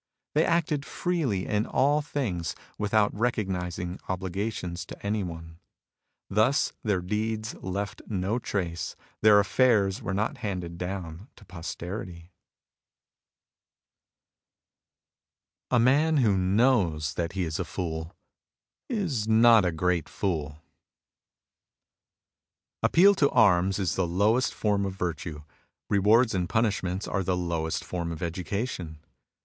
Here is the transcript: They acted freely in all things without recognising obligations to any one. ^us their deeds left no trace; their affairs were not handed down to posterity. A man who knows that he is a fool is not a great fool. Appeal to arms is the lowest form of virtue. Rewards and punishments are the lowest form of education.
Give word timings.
They 0.33 0.43
acted 0.43 0.83
freely 0.83 1.45
in 1.45 1.67
all 1.67 2.01
things 2.01 2.55
without 2.79 3.13
recognising 3.13 3.99
obligations 4.09 4.83
to 4.87 5.05
any 5.05 5.21
one. 5.23 5.59
^us 6.31 6.71
their 6.81 7.01
deeds 7.01 7.53
left 7.61 8.01
no 8.07 8.39
trace; 8.39 8.95
their 9.21 9.39
affairs 9.39 10.01
were 10.01 10.15
not 10.15 10.37
handed 10.37 10.79
down 10.79 11.27
to 11.35 11.45
posterity. 11.45 12.31
A 15.69 15.77
man 15.77 16.17
who 16.17 16.35
knows 16.35 17.13
that 17.13 17.33
he 17.33 17.43
is 17.43 17.59
a 17.59 17.63
fool 17.63 18.15
is 18.89 19.27
not 19.27 19.63
a 19.63 19.71
great 19.71 20.09
fool. 20.09 20.63
Appeal 22.81 23.13
to 23.13 23.29
arms 23.29 23.77
is 23.77 23.93
the 23.93 24.07
lowest 24.07 24.51
form 24.51 24.83
of 24.83 24.95
virtue. 24.95 25.43
Rewards 25.91 26.33
and 26.33 26.49
punishments 26.49 27.07
are 27.07 27.21
the 27.21 27.37
lowest 27.37 27.83
form 27.85 28.11
of 28.11 28.23
education. 28.23 28.97